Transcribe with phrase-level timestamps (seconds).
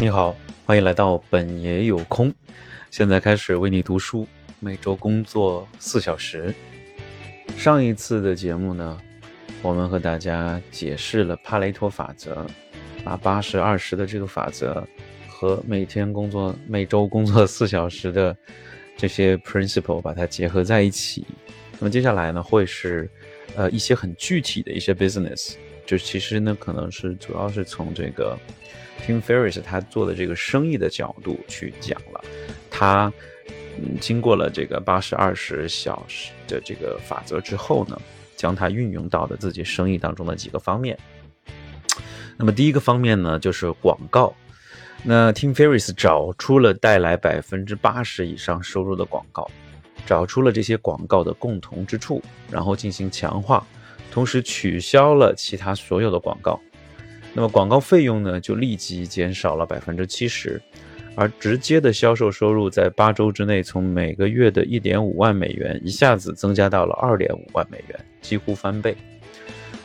[0.00, 2.32] 你好，欢迎来到本爷有空。
[2.88, 4.24] 现在开始为你读书，
[4.60, 6.54] 每周工作四小时。
[7.56, 8.96] 上一次的节目呢，
[9.60, 12.46] 我们和大家解释了帕雷托法则，
[13.02, 14.86] 把八十二十的这个法则
[15.28, 18.36] 和每天工作、每周工作四小时的
[18.96, 21.26] 这些 principle 把它结合在一起。
[21.80, 23.10] 那么接下来呢，会是
[23.58, 28.38] 呃一些很具体的一些 business，就其实呢，可能是主要是从这个。
[29.06, 32.20] Tim Ferriss 他做的这个生意的角度去讲了，
[32.68, 33.12] 他
[33.78, 37.96] 嗯经过了这个八十二十小时的这个法则之后呢，
[38.36, 40.98] 将它运用到了自己生意当中的几个方面。
[42.36, 44.34] 那么第一个方面呢，就是广告。
[45.04, 49.48] 那 Tim Ferriss 找出了带来百分之八十以上收入的广告，
[50.08, 53.66] 找出了这些广告的共同之处，然后进行强化，
[54.10, 56.58] 同时取消了其他所有的广告。
[57.34, 60.58] 那么广告费用呢，就立即减少了百分之七十，
[61.14, 68.96] 而直接的销售收入在八周之内，从每个月的一点五万美元一下子增加到了二点五万美元，几乎翻倍。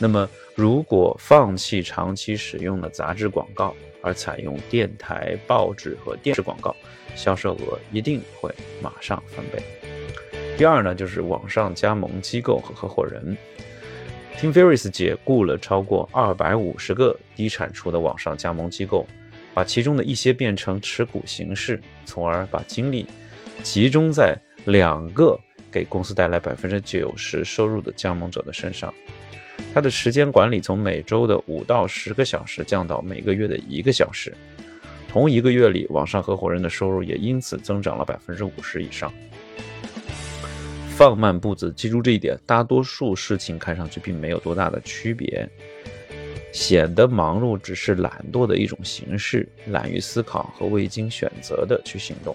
[0.00, 6.74] 那么如果放弃长期使用的杂志广告，而采用电台、报纸和电视广告，
[7.14, 8.52] 销售额一定会
[8.82, 9.62] 马上翻倍。
[10.58, 13.36] 第二呢，就是网上加盟机构和合伙人。
[14.36, 19.06] Tim Ferriss 解雇了超过二百五十个低产出的网上加盟机构，
[19.54, 23.06] 把其中的一些变成持股形式，从而把精力
[23.62, 25.38] 集中在两个
[25.70, 28.92] 给公司带来百分之九十收入的加盟者的身上。
[29.72, 34.34] 他的时间管理从每周的五到十个小时降到每个月的一个小时。
[35.08, 39.12] 同一个月里，网上合伙人的收入也因此增长了百分之五十以上。
[40.98, 42.36] 放慢步子，记住这一点。
[42.44, 45.48] 大多数事情看上去并没有多大的区别，
[46.52, 52.34] 显得忙碌只是懒惰的一种形式，懒于思考和未经选择的去行动。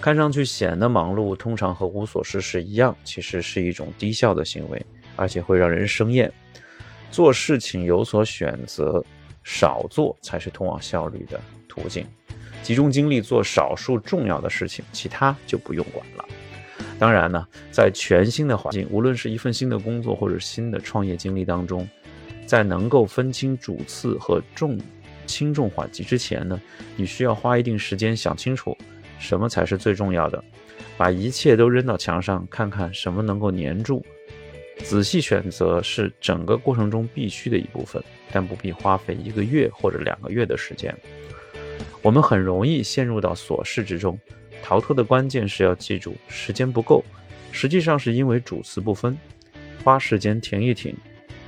[0.00, 6.32] 看上去显得忙碌，通常和无所事事一样，其实是一种低效的行为，而且会让人生厌。
[7.10, 9.04] 做事情有所选择，
[9.44, 11.38] 少做才是通往效率的
[11.68, 12.06] 途径。
[12.62, 16.24] 集中精力做少数重要的事情，其他就不用管了。
[16.98, 21.88] 当然呢，在全新的环境，无论是一份新的工作或者新的创业经历当中，
[22.46, 24.78] 在能够分清主次和重
[25.26, 26.60] 轻重缓急之前呢，
[26.96, 28.76] 你需要花一定时间想清楚
[29.18, 30.42] 什么才是最重要的，
[30.96, 34.04] 把一切都扔到墙上，看看什么能够粘住。
[34.78, 40.92] 仔细选择是整个过程中必须的一部分，但不必花费一个月或者两个月的时间。
[42.00, 44.18] 我们很容易陷入到琐事之中。
[44.62, 47.04] 逃脱的关键是要记住，时间不够，
[47.50, 49.16] 实际上是因为主次不分。
[49.84, 50.96] 花时间停一停，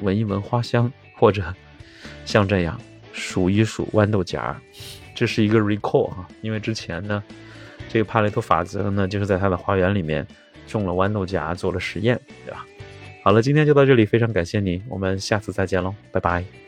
[0.00, 1.54] 闻一闻花香，或者
[2.24, 2.80] 像这样
[3.12, 4.56] 数一数豌豆荚。
[5.14, 7.22] 这是一个 recall 啊，因为之前呢，
[7.88, 10.26] 这个帕雷托法则呢，就是在他的花园里面
[10.66, 12.66] 种了豌豆荚，做了实验，对吧？
[13.22, 16.61] 好了，今天就到这里，非常感谢你，我们下次再见喽，拜拜。